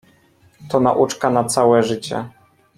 [0.69, 2.29] "To nauczka na całe życie."